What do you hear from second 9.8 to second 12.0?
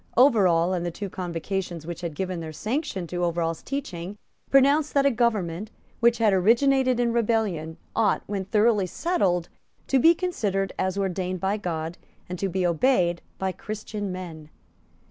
to be considered as ordained by God